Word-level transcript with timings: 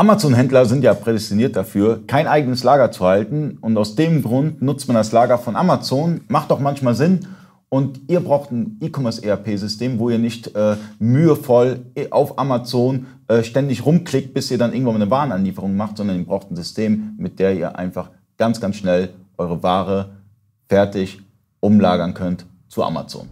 Amazon-Händler 0.00 0.64
sind 0.64 0.82
ja 0.82 0.94
prädestiniert 0.94 1.56
dafür, 1.56 2.00
kein 2.06 2.26
eigenes 2.26 2.64
Lager 2.64 2.90
zu 2.90 3.04
halten. 3.04 3.58
Und 3.60 3.76
aus 3.76 3.96
dem 3.96 4.22
Grund 4.22 4.62
nutzt 4.62 4.88
man 4.88 4.94
das 4.94 5.12
Lager 5.12 5.36
von 5.36 5.56
Amazon. 5.56 6.22
Macht 6.28 6.50
doch 6.50 6.58
manchmal 6.58 6.94
Sinn. 6.94 7.26
Und 7.68 8.00
ihr 8.08 8.20
braucht 8.20 8.50
ein 8.50 8.78
E-Commerce-ERP-System, 8.80 9.98
wo 9.98 10.08
ihr 10.08 10.18
nicht 10.18 10.56
äh, 10.56 10.76
mühevoll 10.98 11.80
auf 12.12 12.38
Amazon 12.38 13.08
äh, 13.28 13.42
ständig 13.42 13.84
rumklickt, 13.84 14.32
bis 14.32 14.50
ihr 14.50 14.56
dann 14.56 14.72
irgendwann 14.72 14.94
eine 14.94 15.10
Warenanlieferung 15.10 15.76
macht, 15.76 15.98
sondern 15.98 16.18
ihr 16.18 16.24
braucht 16.24 16.50
ein 16.50 16.56
System, 16.56 17.14
mit 17.18 17.38
der 17.38 17.54
ihr 17.54 17.76
einfach 17.76 18.08
ganz, 18.38 18.58
ganz 18.58 18.76
schnell 18.76 19.10
eure 19.36 19.62
Ware 19.62 20.12
fertig 20.66 21.20
umlagern 21.60 22.14
könnt 22.14 22.46
zu 22.68 22.82
Amazon. 22.82 23.28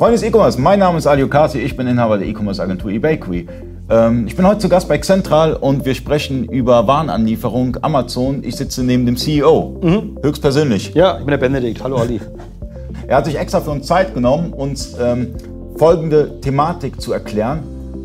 Freunde 0.00 0.16
des 0.16 0.22
E-Commerce, 0.22 0.58
mein 0.58 0.78
Name 0.78 0.96
ist 0.96 1.06
Ali 1.06 1.22
Okasi, 1.22 1.58
ich 1.58 1.76
bin 1.76 1.86
Inhaber 1.86 2.16
der 2.16 2.26
E-Commerce-Agentur 2.26 2.90
eBakery. 2.90 3.46
Ähm, 3.90 4.26
ich 4.26 4.34
bin 4.34 4.46
heute 4.46 4.60
zu 4.60 4.70
Gast 4.70 4.88
bei 4.88 4.96
Central 4.96 5.52
und 5.52 5.84
wir 5.84 5.94
sprechen 5.94 6.44
über 6.46 6.86
Warenanlieferung, 6.86 7.76
Amazon. 7.82 8.42
Ich 8.42 8.56
sitze 8.56 8.82
neben 8.82 9.04
dem 9.04 9.18
CEO, 9.18 9.78
mhm. 9.82 10.18
höchstpersönlich. 10.22 10.94
Ja, 10.94 11.18
ich 11.18 11.26
bin 11.26 11.32
der 11.32 11.36
Benedikt. 11.36 11.84
Hallo 11.84 11.96
Ali. 11.96 12.18
er 13.08 13.18
hat 13.18 13.26
sich 13.26 13.38
extra 13.38 13.60
für 13.60 13.72
uns 13.72 13.86
Zeit 13.88 14.14
genommen, 14.14 14.54
uns 14.54 14.96
ähm, 14.98 15.34
folgende 15.76 16.40
Thematik 16.40 16.98
zu 16.98 17.12
erklären. 17.12 17.62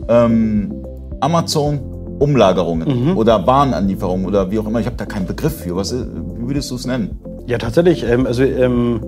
Ähm, 0.10 0.74
Amazon 1.22 1.80
Umlagerungen 2.20 3.12
mhm. 3.12 3.18
oder 3.18 3.48
Warenanlieferungen 3.48 4.26
oder 4.26 4.52
wie 4.52 4.60
auch 4.60 4.68
immer. 4.68 4.82
Ich 4.82 4.86
habe 4.86 4.98
da 4.98 5.06
keinen 5.06 5.28
Begriff 5.28 5.62
für. 5.62 5.78
Was, 5.78 5.94
wie 5.94 6.46
würdest 6.46 6.70
du 6.72 6.76
es 6.76 6.86
nennen? 6.86 7.22
Ja, 7.48 7.58
tatsächlich. 7.58 8.04
Ähm, 8.04 8.28
also 8.28 8.44
ähm, 8.44 9.00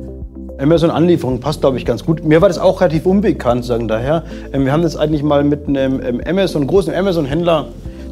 Amazon-Anlieferung 0.59 1.39
passt, 1.39 1.61
glaube 1.61 1.77
ich, 1.77 1.85
ganz 1.85 2.03
gut. 2.05 2.23
Mir 2.23 2.41
war 2.41 2.47
das 2.47 2.57
auch 2.57 2.81
relativ 2.81 3.05
unbekannt, 3.05 3.65
sagen 3.65 3.88
daher. 3.88 4.23
Ähm, 4.53 4.65
wir 4.65 4.71
haben 4.71 4.84
das 4.84 4.95
eigentlich 4.95 5.23
mal 5.23 5.43
mit 5.43 5.67
einem 5.67 6.02
ähm, 6.03 6.21
Amazon, 6.26 6.65
großen 6.65 6.93
Amazon-Händler 6.93 7.68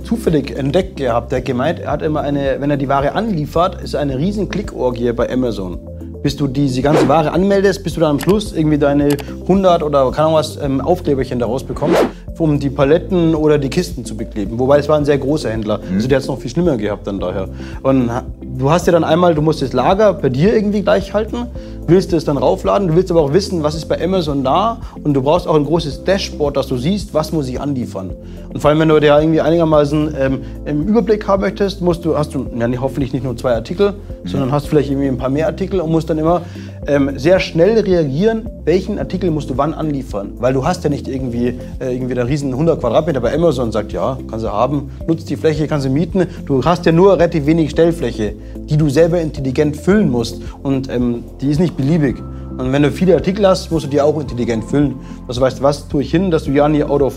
zufällig 0.05 0.55
entdeckt 0.55 0.97
gehabt, 0.97 1.31
der 1.31 1.41
gemeint, 1.41 1.79
er 1.79 1.91
hat 1.91 2.01
immer 2.01 2.21
eine, 2.21 2.57
wenn 2.59 2.69
er 2.69 2.77
die 2.77 2.87
Ware 2.87 3.13
anliefert, 3.13 3.81
ist 3.81 3.95
eine 3.95 4.17
riesen 4.17 4.49
Klickorgie 4.49 5.11
bei 5.13 5.31
Amazon. 5.31 5.79
Bis 6.21 6.35
du 6.35 6.47
diese 6.47 6.81
ganze 6.81 7.07
Ware 7.07 7.31
anmeldest, 7.31 7.83
bis 7.83 7.93
du 7.95 7.99
dann 7.99 8.11
am 8.11 8.19
Schluss 8.19 8.53
irgendwie 8.53 8.77
deine 8.77 9.09
100 9.41 9.83
oder 9.83 10.09
keine 10.11 10.27
Ahnung 10.27 10.33
was 10.35 10.57
ähm, 10.57 10.81
Aufkleberchen 10.81 11.37
daraus 11.37 11.63
bekommst, 11.63 12.03
um 12.39 12.59
die 12.59 12.69
Paletten 12.69 13.35
oder 13.35 13.57
die 13.59 13.69
Kisten 13.69 14.05
zu 14.05 14.17
bekleben. 14.17 14.57
Wobei 14.57 14.79
es 14.79 14.89
war 14.89 14.97
ein 14.97 15.05
sehr 15.05 15.19
großer 15.19 15.51
Händler. 15.51 15.79
Mhm. 15.79 15.95
Also 15.95 16.07
der 16.07 16.17
hat 16.17 16.23
es 16.23 16.27
noch 16.27 16.39
viel 16.39 16.49
schlimmer 16.49 16.77
gehabt 16.77 17.05
dann 17.05 17.19
daher. 17.19 17.47
Und 17.83 18.09
du 18.41 18.71
hast 18.71 18.87
ja 18.87 18.93
dann 18.93 19.03
einmal, 19.03 19.35
du 19.35 19.41
musst 19.41 19.61
das 19.61 19.73
Lager 19.73 20.13
bei 20.13 20.29
dir 20.29 20.53
irgendwie 20.55 20.81
gleich 20.81 21.13
halten, 21.13 21.45
willst 21.87 22.13
es 22.13 22.25
dann 22.25 22.37
raufladen, 22.37 22.87
du 22.87 22.95
willst 22.95 23.11
aber 23.11 23.21
auch 23.21 23.33
wissen, 23.33 23.63
was 23.63 23.75
ist 23.75 23.85
bei 23.87 24.03
Amazon 24.03 24.43
da 24.43 24.79
und 25.03 25.13
du 25.13 25.21
brauchst 25.21 25.47
auch 25.47 25.55
ein 25.55 25.65
großes 25.65 26.03
Dashboard, 26.03 26.57
dass 26.57 26.67
du 26.67 26.77
siehst, 26.77 27.13
was 27.13 27.31
muss 27.31 27.47
ich 27.47 27.59
anliefern. 27.59 28.11
Und 28.53 28.59
vor 28.59 28.69
allem, 28.69 28.79
wenn 28.79 28.89
du 28.89 28.99
da 28.99 29.19
irgendwie 29.19 29.41
einigermaßen 29.41 30.15
ähm, 30.17 30.41
im 30.65 30.83
Überblick 30.87 31.27
haben 31.27 31.41
möchtest, 31.41 31.81
musst 31.81 32.05
du, 32.05 32.17
hast 32.17 32.33
du 32.33 32.45
ja, 32.55 32.67
hoffentlich 32.79 33.13
nicht 33.13 33.23
nur 33.23 33.35
zwei 33.37 33.53
Artikel, 33.53 33.91
mhm. 33.91 34.27
sondern 34.27 34.51
hast 34.51 34.67
vielleicht 34.67 34.89
irgendwie 34.89 35.07
ein 35.07 35.17
paar 35.17 35.29
mehr 35.29 35.47
Artikel 35.47 35.79
und 35.81 35.91
musst 35.91 36.09
dann 36.09 36.17
immer 36.17 36.41
ähm, 36.87 37.17
sehr 37.17 37.39
schnell 37.39 37.79
reagieren, 37.79 38.49
welchen 38.63 38.99
Artikel 38.99 39.31
musst 39.31 39.49
du 39.49 39.57
wann 39.57 39.73
anliefern. 39.73 40.33
Weil 40.37 40.53
du 40.53 40.65
hast 40.65 40.83
ja 40.83 40.89
nicht 40.89 41.07
irgendwie, 41.07 41.59
äh, 41.79 41.93
irgendwie 41.93 42.17
einen 42.17 42.27
riesen 42.27 42.51
100 42.51 42.79
Quadratmeter 42.79 43.19
bei 43.19 43.33
Amazon 43.33 43.65
und 43.65 43.71
sagt, 43.71 43.91
ja, 43.91 44.17
kannst 44.29 44.45
du 44.45 44.51
haben, 44.51 44.91
nutzt 45.07 45.29
die 45.29 45.35
Fläche, 45.35 45.67
kannst 45.67 45.85
du 45.85 45.89
mieten. 45.89 46.25
Du 46.45 46.63
hast 46.63 46.85
ja 46.85 46.91
nur 46.91 47.13
relativ 47.13 47.45
wenig 47.45 47.71
Stellfläche, 47.71 48.35
die 48.69 48.77
du 48.77 48.89
selber 48.89 49.21
intelligent 49.21 49.77
füllen 49.77 50.09
musst. 50.09 50.41
Und 50.63 50.89
ähm, 50.89 51.23
die 51.41 51.49
ist 51.49 51.59
nicht 51.59 51.77
beliebig. 51.77 52.17
Und 52.57 52.71
wenn 52.71 52.83
du 52.83 52.91
viele 52.91 53.15
Artikel 53.15 53.47
hast, 53.47 53.71
musst 53.71 53.85
du 53.85 53.89
die 53.89 54.01
auch 54.01 54.19
intelligent 54.19 54.63
füllen. 54.63 54.95
Das 55.27 55.39
weißt, 55.41 55.61
was 55.61 55.87
tue 55.87 56.03
ich 56.03 56.11
hin, 56.11 56.31
dass 56.31 56.45
du 56.45 56.51
ja 56.51 56.67
nie 56.69 56.83
out 56.83 57.01
of 57.01 57.15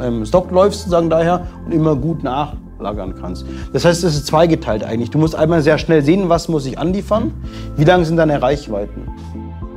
ähm, 0.00 0.24
Stock 0.24 0.50
läufst, 0.50 0.88
sagen 0.88 1.10
daher, 1.10 1.46
und 1.66 1.72
immer 1.72 1.94
gut 1.96 2.22
nach 2.22 2.54
lagern 2.80 3.14
kannst. 3.20 3.44
Das 3.72 3.84
heißt, 3.84 4.02
es 4.04 4.14
ist 4.14 4.26
zweigeteilt 4.26 4.84
eigentlich. 4.84 5.10
Du 5.10 5.18
musst 5.18 5.34
einmal 5.34 5.60
sehr 5.62 5.76
schnell 5.78 6.02
sehen, 6.02 6.28
was 6.28 6.48
muss 6.48 6.64
ich 6.66 6.78
anliefern, 6.78 7.32
wie 7.76 7.84
lang 7.84 8.04
sind 8.04 8.16
deine 8.16 8.40
Reichweiten. 8.40 9.02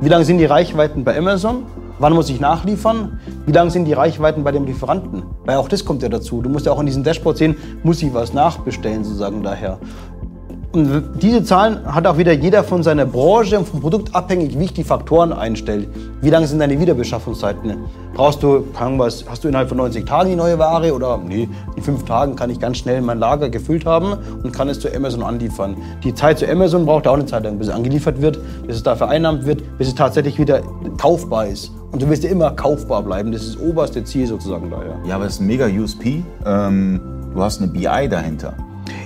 Wie 0.00 0.08
lang 0.08 0.24
sind 0.24 0.38
die 0.38 0.44
Reichweiten 0.44 1.04
bei 1.04 1.16
Amazon? 1.16 1.64
Wann 1.98 2.12
muss 2.12 2.28
ich 2.28 2.40
nachliefern? 2.40 3.20
Wie 3.46 3.52
lang 3.52 3.70
sind 3.70 3.84
die 3.84 3.92
Reichweiten 3.92 4.42
bei 4.42 4.50
dem 4.50 4.64
Lieferanten? 4.64 5.22
Weil 5.44 5.58
auch 5.58 5.68
das 5.68 5.84
kommt 5.84 6.02
ja 6.02 6.08
dazu. 6.08 6.42
Du 6.42 6.50
musst 6.50 6.66
ja 6.66 6.72
auch 6.72 6.80
in 6.80 6.86
diesem 6.86 7.04
Dashboard 7.04 7.38
sehen, 7.38 7.56
muss 7.84 8.02
ich 8.02 8.12
was 8.12 8.32
nachbestellen 8.32 9.04
sozusagen 9.04 9.42
daher. 9.42 9.78
Und 10.74 11.22
diese 11.22 11.44
Zahlen 11.44 11.86
hat 11.86 12.04
auch 12.04 12.18
wieder 12.18 12.32
jeder 12.32 12.64
von 12.64 12.82
seiner 12.82 13.06
Branche 13.06 13.56
und 13.56 13.68
vom 13.68 13.80
Produkt 13.80 14.12
abhängig, 14.12 14.58
wie 14.58 14.64
ich 14.64 14.72
die 14.72 14.82
Faktoren 14.82 15.32
einstelle. 15.32 15.86
Wie 16.20 16.30
lange 16.30 16.48
sind 16.48 16.58
deine 16.58 16.80
Wiederbeschaffungszeiten? 16.80 17.76
Brauchst 18.12 18.42
du, 18.42 18.64
was, 18.74 19.24
hast 19.28 19.44
du 19.44 19.48
innerhalb 19.48 19.68
von 19.68 19.78
90 19.78 20.04
Tagen 20.04 20.30
die 20.30 20.34
neue 20.34 20.58
Ware 20.58 20.92
oder 20.92 21.16
nee, 21.18 21.48
in 21.76 21.82
fünf 21.84 22.04
Tagen 22.06 22.34
kann 22.34 22.50
ich 22.50 22.58
ganz 22.58 22.78
schnell 22.78 23.00
mein 23.02 23.20
Lager 23.20 23.50
gefüllt 23.50 23.86
haben 23.86 24.14
und 24.42 24.52
kann 24.52 24.68
es 24.68 24.80
zu 24.80 24.92
Amazon 24.92 25.22
anliefern. 25.22 25.76
Die 26.02 26.12
Zeit 26.12 26.40
zu 26.40 26.50
Amazon 26.50 26.86
braucht 26.86 27.06
auch 27.06 27.14
eine 27.14 27.26
Zeit 27.26 27.44
lang, 27.44 27.56
bis 27.56 27.68
es 27.68 27.72
angeliefert 27.72 28.20
wird, 28.20 28.40
bis 28.66 28.74
es 28.74 28.82
da 28.82 28.96
vereinnahmt 28.96 29.46
wird, 29.46 29.78
bis 29.78 29.86
es 29.86 29.94
tatsächlich 29.94 30.40
wieder 30.40 30.60
kaufbar 30.98 31.46
ist. 31.46 31.70
Und 31.92 32.02
du 32.02 32.10
wirst 32.10 32.24
ja 32.24 32.30
immer 32.30 32.50
kaufbar 32.50 33.04
bleiben. 33.04 33.30
Das 33.30 33.44
ist 33.44 33.54
das 33.54 33.62
oberste 33.62 34.02
Ziel 34.02 34.26
sozusagen 34.26 34.72
daher. 34.72 34.96
Ja, 35.06 35.14
aber 35.14 35.26
das 35.26 35.34
ist 35.34 35.40
ein 35.40 35.46
mega 35.46 35.68
USP. 35.68 36.24
Ähm, 36.44 37.00
du 37.32 37.40
hast 37.40 37.62
eine 37.62 37.70
BI 37.70 38.08
dahinter 38.08 38.54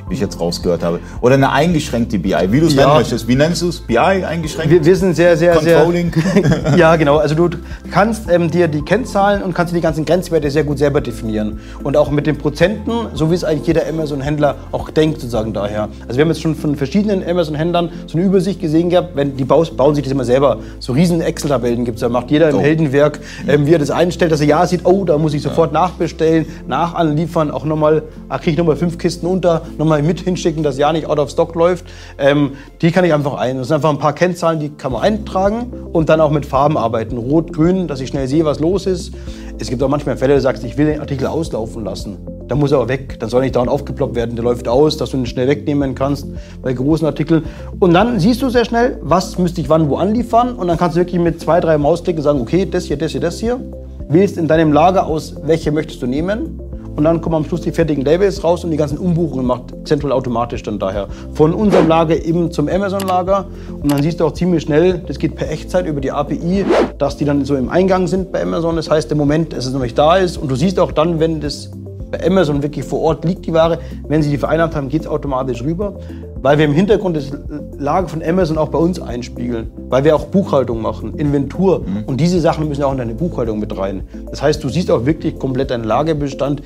wie 0.08 0.14
ich 0.14 0.20
jetzt 0.20 0.40
rausgehört 0.40 0.82
habe. 0.82 1.00
Oder 1.20 1.34
eine 1.34 1.50
eingeschränkte 1.50 2.18
BI, 2.18 2.34
wie 2.50 2.60
du 2.60 2.66
es 2.66 2.74
ja. 2.74 2.82
nennen 2.86 2.98
möchtest. 2.98 3.28
Wie 3.28 3.36
nennst 3.36 3.62
du 3.62 3.68
es? 3.68 3.80
BI 3.80 3.98
eingeschränkt? 3.98 4.70
Wir, 4.70 4.84
wir, 4.84 4.96
sind 4.96 5.14
sehr, 5.14 5.36
sehr, 5.36 5.54
Controlling. 5.54 6.12
sehr... 6.12 6.76
ja, 6.76 6.96
genau. 6.96 7.18
Also 7.18 7.34
du 7.34 7.50
kannst 7.90 8.30
ähm, 8.30 8.50
dir 8.50 8.68
die 8.68 8.82
Kennzahlen 8.82 9.42
und 9.42 9.54
kannst 9.54 9.72
dir 9.72 9.76
die 9.76 9.82
ganzen 9.82 10.04
Grenzwerte 10.04 10.50
sehr 10.50 10.64
gut 10.64 10.78
selber 10.78 11.00
definieren. 11.00 11.60
Und 11.82 11.96
auch 11.96 12.10
mit 12.10 12.26
den 12.26 12.38
Prozenten, 12.38 12.92
so 13.14 13.30
wie 13.30 13.34
es 13.34 13.44
eigentlich 13.44 13.66
jeder 13.66 13.88
Amazon-Händler 13.88 14.56
auch 14.72 14.90
denkt, 14.90 15.20
sozusagen 15.20 15.52
daher. 15.52 15.88
Also 16.06 16.16
wir 16.16 16.22
haben 16.22 16.28
jetzt 16.28 16.42
schon 16.42 16.54
von 16.54 16.76
verschiedenen 16.76 17.26
Amazon-Händlern 17.26 17.90
so 18.06 18.18
eine 18.18 18.26
Übersicht 18.26 18.60
gesehen 18.60 18.90
gehabt, 18.90 19.14
wenn 19.14 19.36
die 19.36 19.44
bauen, 19.44 19.66
bauen 19.76 19.94
sich 19.94 20.04
das 20.04 20.12
immer 20.12 20.24
selber. 20.24 20.58
So 20.78 20.92
riesen 20.92 21.20
Excel-Tabellen 21.20 21.84
gibt 21.84 21.96
es, 21.96 22.00
da 22.00 22.08
macht 22.08 22.30
jeder 22.30 22.50
im 22.50 22.56
oh. 22.56 22.60
Heldenwerk, 22.60 23.20
ähm, 23.46 23.66
wie 23.66 23.74
er 23.74 23.78
das 23.78 23.90
einstellt, 23.90 24.32
dass 24.32 24.40
er 24.40 24.46
ja 24.46 24.66
sieht, 24.66 24.84
oh, 24.84 25.04
da 25.04 25.18
muss 25.18 25.34
ich 25.34 25.42
sofort 25.42 25.72
ja. 25.72 25.80
nachbestellen, 25.80 26.46
nachanliefern, 26.66 27.50
auch 27.50 27.64
nochmal, 27.64 28.02
ah, 28.28 28.38
kriege 28.38 28.52
ich 28.52 28.58
nochmal 28.58 28.76
fünf 28.76 28.98
Kisten 28.98 29.26
unter, 29.26 29.62
nochmal 29.76 29.97
mal 29.98 30.06
mit 30.06 30.20
hinschicken, 30.20 30.62
dass 30.62 30.78
ja 30.78 30.92
nicht 30.92 31.06
out 31.06 31.18
of 31.18 31.30
stock 31.30 31.54
läuft. 31.54 31.86
Ähm, 32.18 32.52
die 32.80 32.90
kann 32.90 33.04
ich 33.04 33.12
einfach 33.12 33.34
ein. 33.34 33.58
Das 33.58 33.68
sind 33.68 33.76
einfach 33.76 33.90
ein 33.90 33.98
paar 33.98 34.14
Kennzahlen, 34.14 34.60
die 34.60 34.70
kann 34.70 34.92
man 34.92 35.02
eintragen 35.02 35.72
und 35.92 36.08
dann 36.08 36.20
auch 36.20 36.30
mit 36.30 36.46
Farben 36.46 36.76
arbeiten. 36.76 37.18
Rot, 37.18 37.52
grün, 37.52 37.88
dass 37.88 38.00
ich 38.00 38.08
schnell 38.08 38.28
sehe, 38.28 38.44
was 38.44 38.60
los 38.60 38.86
ist. 38.86 39.12
Es 39.58 39.68
gibt 39.68 39.82
auch 39.82 39.88
manchmal 39.88 40.16
Fälle, 40.16 40.34
da 40.34 40.40
sagst, 40.40 40.62
ich 40.64 40.76
will 40.76 40.86
den 40.86 41.00
Artikel 41.00 41.26
auslaufen 41.26 41.84
lassen. 41.84 42.18
Dann 42.46 42.58
muss 42.58 42.72
er 42.72 42.78
auch 42.78 42.88
weg. 42.88 43.18
Dann 43.18 43.28
soll 43.28 43.42
nicht 43.42 43.56
dauernd 43.56 43.70
aufgeploppt 43.70 44.14
werden. 44.14 44.36
Der 44.36 44.44
läuft 44.44 44.68
aus, 44.68 44.96
dass 44.96 45.10
du 45.10 45.16
ihn 45.16 45.26
schnell 45.26 45.48
wegnehmen 45.48 45.94
kannst 45.94 46.26
bei 46.62 46.72
großen 46.72 47.06
Artikeln. 47.06 47.42
Und 47.80 47.92
dann 47.92 48.20
siehst 48.20 48.40
du 48.40 48.48
sehr 48.48 48.64
schnell, 48.64 48.98
was 49.02 49.36
müsste 49.36 49.60
ich 49.60 49.68
wann 49.68 49.88
wo 49.88 49.96
anliefern. 49.96 50.54
Und 50.54 50.68
dann 50.68 50.78
kannst 50.78 50.96
du 50.96 51.00
wirklich 51.00 51.20
mit 51.20 51.40
zwei, 51.40 51.60
drei 51.60 51.76
Mausklicken 51.76 52.22
sagen, 52.22 52.40
okay, 52.40 52.66
das 52.70 52.84
hier, 52.84 52.96
das 52.96 53.12
hier, 53.12 53.20
das 53.20 53.40
hier. 53.40 53.60
Wählst 54.08 54.38
in 54.38 54.48
deinem 54.48 54.72
Lager 54.72 55.06
aus, 55.06 55.34
welche 55.42 55.70
möchtest 55.72 56.00
du 56.00 56.06
nehmen 56.06 56.67
und 56.98 57.04
dann 57.04 57.20
kommen 57.20 57.36
am 57.36 57.44
Schluss 57.44 57.60
die 57.60 57.70
fertigen 57.70 58.04
Labels 58.04 58.42
raus 58.42 58.64
und 58.64 58.72
die 58.72 58.76
ganzen 58.76 58.98
Umbuchungen 58.98 59.46
macht 59.46 59.72
Central 59.84 60.10
automatisch 60.10 60.64
dann 60.64 60.80
daher. 60.80 61.06
Von 61.32 61.54
unserem 61.54 61.86
Lager 61.86 62.24
eben 62.24 62.50
zum 62.50 62.68
Amazon-Lager 62.68 63.46
und 63.80 63.92
dann 63.92 64.02
siehst 64.02 64.18
du 64.18 64.24
auch 64.26 64.32
ziemlich 64.32 64.64
schnell, 64.64 64.98
das 65.06 65.20
geht 65.20 65.36
per 65.36 65.48
Echtzeit 65.48 65.86
über 65.86 66.00
die 66.00 66.10
API, 66.10 66.64
dass 66.98 67.16
die 67.16 67.24
dann 67.24 67.44
so 67.44 67.54
im 67.54 67.68
Eingang 67.68 68.08
sind 68.08 68.32
bei 68.32 68.42
Amazon. 68.42 68.74
Das 68.74 68.90
heißt, 68.90 69.08
der 69.10 69.16
Moment, 69.16 69.52
dass 69.52 69.66
es 69.66 69.72
noch 69.72 69.80
nicht 69.80 69.96
da 69.96 70.16
ist 70.16 70.38
und 70.38 70.50
du 70.50 70.56
siehst 70.56 70.80
auch 70.80 70.90
dann, 70.90 71.20
wenn 71.20 71.40
das 71.40 71.70
bei 72.10 72.26
Amazon 72.26 72.64
wirklich 72.64 72.84
vor 72.84 73.00
Ort 73.02 73.24
liegt 73.24 73.46
die 73.46 73.52
Ware, 73.52 73.78
wenn 74.08 74.20
sie 74.24 74.30
die 74.30 74.38
vereinnahmt 74.38 74.74
haben, 74.74 74.88
geht 74.88 75.02
es 75.02 75.06
automatisch 75.06 75.62
rüber 75.62 75.94
weil 76.42 76.58
wir 76.58 76.64
im 76.64 76.72
Hintergrund 76.72 77.16
das 77.16 77.30
Lager 77.78 78.08
von 78.08 78.22
Amazon 78.22 78.58
auch 78.58 78.68
bei 78.68 78.78
uns 78.78 79.00
einspiegeln, 79.00 79.70
weil 79.88 80.04
wir 80.04 80.14
auch 80.14 80.26
Buchhaltung 80.26 80.82
machen, 80.82 81.14
Inventur 81.14 81.80
mhm. 81.80 82.04
und 82.06 82.20
diese 82.20 82.40
Sachen 82.40 82.68
müssen 82.68 82.82
auch 82.82 82.92
in 82.92 82.98
deine 82.98 83.14
Buchhaltung 83.14 83.58
mit 83.58 83.76
rein. 83.76 84.02
Das 84.30 84.42
heißt, 84.42 84.62
du 84.62 84.68
siehst 84.68 84.90
auch 84.90 85.06
wirklich 85.06 85.38
komplett 85.38 85.70
deinen 85.70 85.84
Lagerbestand 85.84 86.62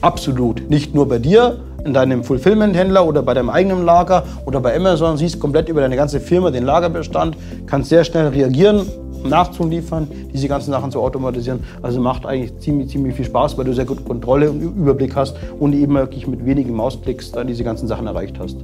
absolut, 0.00 0.68
nicht 0.68 0.94
nur 0.94 1.08
bei 1.08 1.18
dir, 1.18 1.60
in 1.84 1.94
deinem 1.94 2.24
Fulfillment-Händler 2.24 3.06
oder 3.06 3.22
bei 3.22 3.32
deinem 3.32 3.48
eigenen 3.48 3.84
Lager 3.84 4.24
oder 4.44 4.60
bei 4.60 4.76
Amazon, 4.76 5.16
siehst 5.16 5.38
komplett 5.38 5.68
über 5.68 5.80
deine 5.80 5.96
ganze 5.96 6.20
Firma 6.20 6.50
den 6.50 6.64
Lagerbestand, 6.64 7.36
kannst 7.66 7.90
sehr 7.90 8.04
schnell 8.04 8.28
reagieren, 8.28 8.86
nachzuliefern, 9.24 10.08
diese 10.32 10.48
ganzen 10.48 10.70
Sachen 10.72 10.90
zu 10.90 11.00
automatisieren. 11.00 11.60
Also 11.82 12.00
macht 12.00 12.26
eigentlich 12.26 12.58
ziemlich, 12.58 12.88
ziemlich 12.88 13.14
viel 13.14 13.24
Spaß, 13.24 13.56
weil 13.56 13.64
du 13.64 13.72
sehr 13.72 13.84
gut 13.84 14.04
Kontrolle 14.04 14.50
und 14.50 14.60
Überblick 14.60 15.14
hast 15.14 15.36
und 15.58 15.72
eben 15.74 15.94
wirklich 15.94 16.26
mit 16.26 16.44
wenigen 16.44 16.74
Mausklicks 16.74 17.32
dann 17.32 17.46
diese 17.46 17.64
ganzen 17.64 17.86
Sachen 17.86 18.06
erreicht 18.06 18.38
hast. 18.38 18.56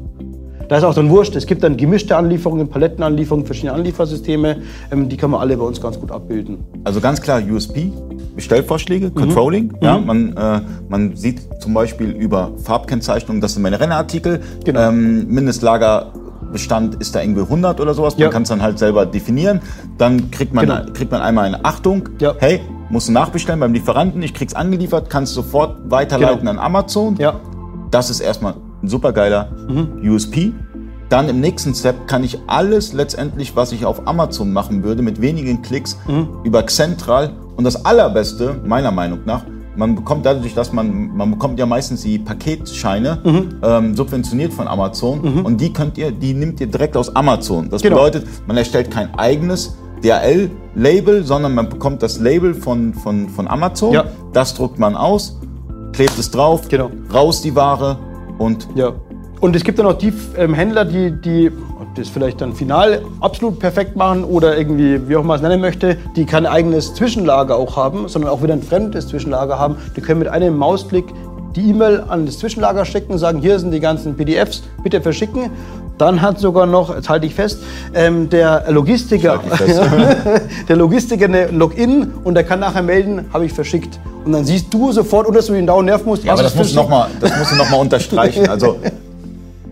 Da 0.69 0.77
ist 0.79 0.85
auch 0.85 0.95
dann 0.95 1.11
wurscht. 1.11 1.37
Es 1.37 1.47
gibt 1.47 1.63
dann 1.63 1.77
gemischte 1.77 2.17
Anlieferungen, 2.17 2.69
Palettenanlieferungen, 2.69 3.47
verschiedene 3.47 3.73
Anliefersysteme. 3.75 4.63
Ähm, 4.91 5.09
die 5.09 5.17
kann 5.17 5.31
man 5.31 5.41
alle 5.41 5.57
bei 5.57 5.65
uns 5.65 5.81
ganz 5.81 5.99
gut 5.99 6.11
abbilden. 6.11 6.59
Also 6.85 7.01
ganz 7.01 7.21
klar 7.21 7.43
USP, 7.43 7.93
Bestellvorschläge, 8.35 9.07
mhm. 9.07 9.15
Controlling. 9.15 9.65
Mhm. 9.67 9.77
Ja, 9.81 9.99
man, 9.99 10.37
äh, 10.37 10.61
man 10.89 11.17
sieht 11.17 11.41
zum 11.61 11.75
Beispiel 11.75 12.11
über 12.11 12.53
Farbkennzeichnung, 12.63 13.41
das 13.41 13.55
sind 13.55 13.63
meine 13.63 13.81
Rennartikel. 13.81 14.41
Genau. 14.65 14.89
Ähm, 14.89 15.27
Mindestlager 15.29 16.13
Bestand 16.53 16.97
ist 16.97 17.15
da 17.15 17.23
irgendwie 17.23 17.41
100 17.41 17.81
oder 17.81 17.95
sowas. 17.95 18.15
Ja. 18.19 18.27
Man 18.27 18.33
kann 18.33 18.43
es 18.43 18.51
dann 18.51 18.63
halt 18.63 18.79
selber 18.79 19.07
definieren. 19.07 19.61
Dann 19.99 20.31
kriegt 20.31 20.53
man, 20.53 20.67
Genau. 20.67 20.93
kriegt 20.93 21.11
man 21.11 21.23
einmal 21.23 21.47
eine 21.47 21.65
Achtung. 21.65 22.09
Ja. 22.21 22.35
Hey, 22.39 22.61
musst 22.91 23.09
du 23.09 23.13
nachbestellen 23.13 23.59
beim 23.59 23.73
Lieferanten. 23.73 24.23
Ich 24.23 24.35
krieg's 24.35 24.55
angeliefert, 24.55 25.09
kannst 25.09 25.33
sofort 25.33 25.91
weiterleiten 25.91 26.41
Genau. 26.41 26.51
an 26.53 26.59
Amazon. 26.59 27.17
Ja. 27.19 27.41
Das 27.91 28.11
ist 28.11 28.21
erstmal 28.21 28.55
ein 28.83 28.89
supergeiler 28.89 29.49
USP. 30.05 30.53
Dann 31.09 31.29
im 31.29 31.41
nächsten 31.41 31.75
Step 31.75 32.07
kann 32.09 32.25
ich 32.25 32.39
alles 32.47 32.93
letztendlich, 32.95 33.55
was 33.55 33.73
ich 33.73 33.85
auf 33.85 34.07
Amazon 34.07 34.53
machen 34.53 34.83
würde, 34.83 35.03
mit 35.03 35.21
wenigen 35.21 35.61
Klicks 35.63 35.99
über 36.45 36.63
Xentral. 36.63 37.31
Und 37.57 37.65
das 37.65 37.85
Allerbeste, 37.85 38.57
meiner 38.65 38.91
Meinung 38.91 39.21
nach, 39.27 39.45
man 39.77 39.95
bekommt 39.95 40.25
dadurch, 40.27 40.55
dass 40.55 40.73
man, 40.73 41.15
man 41.17 41.31
bekommt 41.33 41.59
ja 41.59 41.67
meistens 41.67 42.03
die 42.03 42.19
Paketscheine 42.19 43.19
ähm, 43.63 43.95
subventioniert 43.97 44.53
von 44.53 44.67
Amazon 44.69 45.21
und 45.45 45.61
die 45.61 45.73
könnt 45.73 45.97
ihr, 45.99 46.11
die 46.13 46.35
nimmt 46.35 46.61
ihr 46.61 46.67
direkt 46.67 46.97
aus 46.97 47.15
Amazon. 47.15 47.69
Das 47.71 47.83
Genau. 47.83 47.97
bedeutet, 47.97 48.27
man 48.47 48.57
erstellt 48.57 48.91
kein 48.91 49.15
eigenes 49.19 49.77
DHL-Label, 50.03 51.25
sondern 51.25 51.55
man 51.55 51.69
bekommt 51.69 52.03
das 52.03 52.19
Label 52.21 52.55
von, 52.55 52.95
von, 52.95 53.29
von 53.29 53.49
Amazon. 53.49 53.93
Ja. 53.93 54.05
Das 54.33 54.55
druckt 54.55 54.79
man 54.79 54.97
aus, 54.97 55.39
klebt 55.93 56.19
es 56.19 56.31
drauf, 56.31 56.69
Genau. 56.69 56.91
raus 57.13 57.43
die 57.43 57.55
Ware 57.55 57.99
und 58.39 58.69
Ja. 58.75 58.93
Und 59.41 59.57
es 59.57 59.65
gibt 59.65 59.81
dann 59.81 59.87
auch 59.87 59.99
die 59.99 60.13
ähm, 60.37 60.55
Händler, 60.55 60.85
die, 60.85 61.11
die 61.11 61.51
das 61.97 62.09
vielleicht 62.09 62.41
dann 62.41 62.55
final 62.55 63.03
absolut 63.21 63.59
perfekt 63.59 63.97
machen 63.97 64.23
oder 64.23 64.57
irgendwie, 64.57 65.09
wie 65.09 65.17
auch 65.17 65.25
man 65.25 65.35
es 65.35 65.43
nennen 65.43 65.61
möchte, 65.61 65.97
die 66.15 66.25
kein 66.25 66.47
eigenes 66.47 66.95
Zwischenlager 66.95 67.57
auch 67.57 67.77
haben, 67.77 68.07
sondern 68.07 68.31
auch 68.31 68.43
wieder 68.43 68.53
ein 68.53 68.63
fremdes 68.63 69.09
Zwischenlager 69.09 69.59
haben. 69.59 69.77
Die 69.97 70.01
können 70.01 70.21
mit 70.21 70.29
einem 70.29 70.57
Mausklick 70.57 71.07
die 71.57 71.71
E-Mail 71.71 72.05
an 72.09 72.25
das 72.25 72.39
Zwischenlager 72.39 72.85
schicken, 72.85 73.19
sagen, 73.19 73.41
hier 73.41 73.59
sind 73.59 73.73
die 73.73 73.81
ganzen 73.81 74.17
PDFs, 74.17 74.63
bitte 74.83 75.01
verschicken. 75.01 75.51
Dann 75.99 76.23
hat 76.23 76.39
sogar 76.39 76.67
noch, 76.67 76.95
jetzt 76.95 77.09
halte 77.09 77.27
ich 77.27 77.35
fest, 77.35 77.61
ähm, 77.95 78.29
der 78.29 78.65
Logistiker, 78.71 79.41
fest. 79.41 79.81
der 80.69 80.77
Logistiker 80.77 81.27
eine 81.27 81.47
Login 81.49 82.13
und 82.25 82.35
der 82.35 82.45
kann 82.45 82.61
nachher 82.61 82.83
melden, 82.83 83.27
habe 83.33 83.45
ich 83.45 83.53
verschickt. 83.53 83.99
Und 84.25 84.33
dann 84.33 84.45
siehst 84.45 84.73
du 84.73 84.93
sofort, 84.93 85.27
ohne 85.27 85.37
dass 85.37 85.47
du 85.47 85.55
ihn 85.55 85.67
dauernd 85.67 85.87
nerven 85.87 86.07
musst, 86.07 86.25
Ja, 86.25 86.33
aber 86.33 86.43
das 86.43 86.55
musst, 86.55 86.75
noch 86.75 86.89
mal, 86.89 87.09
das 87.21 87.37
musst 87.37 87.53
du 87.53 87.57
nochmal 87.57 87.81
unterstreichen. 87.81 88.49
Also, 88.49 88.79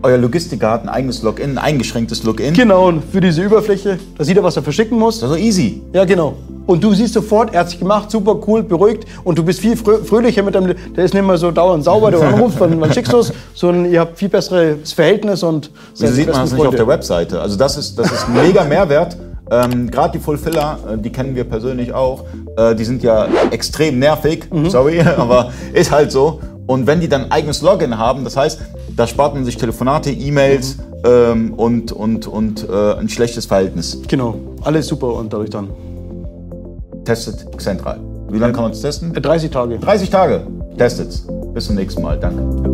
euer 0.03 0.17
Logistiker 0.17 0.71
hat 0.71 0.83
ein 0.83 0.89
eigenes 0.89 1.21
Login, 1.21 1.51
ein 1.51 1.57
eingeschränktes 1.57 2.23
Login. 2.23 2.53
Genau, 2.53 2.87
und 2.87 3.03
für 3.11 3.21
diese 3.21 3.41
Überfläche, 3.41 3.99
da 4.17 4.23
sieht 4.23 4.37
er, 4.37 4.43
was 4.43 4.55
er 4.55 4.63
verschicken 4.63 4.97
muss. 4.97 5.19
Das 5.19 5.29
ist 5.29 5.35
doch 5.37 5.41
easy. 5.43 5.81
Ja, 5.93 6.05
genau. 6.05 6.35
Und 6.67 6.83
du 6.83 6.93
siehst 6.93 7.13
sofort, 7.13 7.53
er 7.53 7.61
hat 7.61 7.69
sich 7.69 7.79
gemacht, 7.79 8.09
super 8.11 8.35
cool, 8.47 8.63
beruhigt 8.63 9.05
und 9.23 9.37
du 9.37 9.43
bist 9.43 9.59
viel 9.59 9.75
frö 9.75 10.03
fröhlicher 10.03 10.43
mit 10.43 10.55
deinem, 10.55 10.75
der 10.95 11.05
ist 11.05 11.13
nicht 11.13 11.25
mehr 11.25 11.37
so 11.37 11.51
dauernd 11.51 11.83
sauber, 11.83 12.11
du 12.11 12.19
anrufst, 12.21 12.59
wann, 12.59 12.79
wann 12.79 12.93
schickst 12.93 13.11
du 13.11 13.17
es, 13.17 13.33
sondern 13.53 13.91
ihr 13.91 13.99
habt 13.99 14.17
viel 14.17 14.29
besseres 14.29 14.93
Verhältnis 14.93 15.43
und 15.43 15.71
Wieso 15.97 16.13
sieht 16.13 16.27
man 16.31 16.41
das 16.41 16.53
nicht 16.53 16.65
auf 16.65 16.75
der 16.75 16.87
Webseite? 16.87 17.41
Also 17.41 17.57
das 17.57 17.77
ist, 17.77 17.97
das 17.97 18.11
ist 18.11 18.27
ein 18.27 18.33
mega 18.33 18.63
Mehrwert. 18.63 19.17
Ähm, 19.49 19.91
Gerade 19.91 20.17
die 20.17 20.23
Fulfiller, 20.23 20.79
äh, 20.93 20.97
die 20.97 21.11
kennen 21.11 21.35
wir 21.35 21.43
persönlich 21.43 21.93
auch, 21.93 22.23
äh, 22.55 22.73
die 22.73 22.85
sind 22.85 23.03
ja 23.03 23.27
extrem 23.49 23.99
nervig, 23.99 24.45
Mhm. 24.49 24.69
sorry, 24.69 25.01
aber 25.17 25.51
ist 25.73 25.91
halt 25.91 26.11
so. 26.11 26.39
Und 26.67 26.87
wenn 26.87 27.01
die 27.01 27.09
dann 27.09 27.25
ein 27.25 27.31
eigenes 27.31 27.61
Login 27.61 27.97
haben, 27.97 28.23
das 28.23 28.37
heißt, 28.37 28.61
da 28.95 29.07
spart 29.07 29.33
man 29.33 29.45
sich 29.45 29.57
Telefonate, 29.57 30.11
E-Mails 30.11 30.77
Mhm. 30.77 30.83
ähm, 31.05 31.53
und, 31.53 31.91
und, 31.91 32.27
und 32.27 32.67
äh, 32.69 32.93
ein 32.93 33.09
schlechtes 33.09 33.45
Verhältnis. 33.47 33.99
Genau, 34.07 34.35
alles 34.61 34.87
super 34.87 35.13
und 35.15 35.33
dadurch 35.33 35.49
dann. 35.49 35.69
Testet 37.05 37.45
zentral. 37.59 37.99
Wie 38.29 38.37
lange 38.37 38.53
kann 38.53 38.63
man 38.63 38.71
es 38.71 38.81
testen? 38.81 39.15
Äh, 39.15 39.21
30 39.21 39.49
Tage. 39.49 39.79
30 39.79 40.09
Tage. 40.09 40.45
Testet's. 40.77 41.25
Bis 41.53 41.65
zum 41.65 41.75
nächsten 41.75 42.01
Mal. 42.01 42.19
Danke. 42.19 42.70